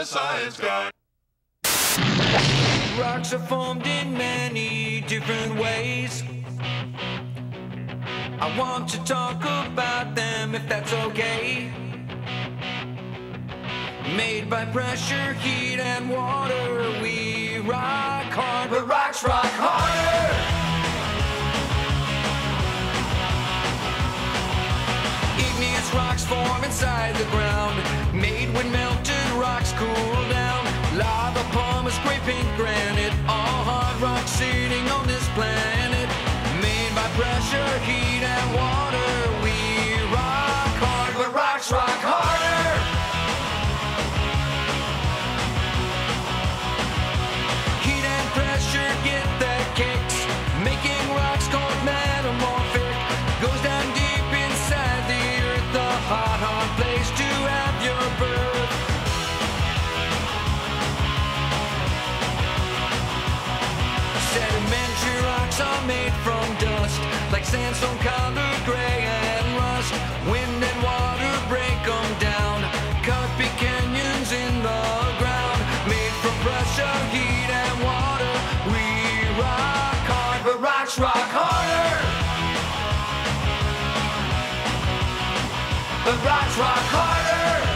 [0.00, 0.90] the science guy.
[2.98, 6.22] Rocks are formed in many different ways.
[8.40, 11.70] I want to talk about them if that's okay.
[14.16, 19.79] Made by pressure, heat, and water, we rock hard, but rocks rock harder.
[26.30, 27.74] Form inside the ground,
[28.14, 30.62] made when melted rocks cool down.
[30.94, 36.08] Lava, pumice, scraping granite, all hard rocks sitting on this planet.
[36.62, 39.10] Made by pressure, heat, and water,
[64.70, 67.00] Sedimentary rocks are made from dust,
[67.32, 69.92] like sandstone, colored gray and rust.
[70.30, 72.62] Wind and water break them down,
[73.02, 74.82] cut big canyons in the
[75.18, 75.58] ground.
[75.90, 78.34] Made from pressure, heat, and water.
[78.70, 81.90] We rock hard, but rocks rock harder.
[86.04, 87.69] But rocks rock harder.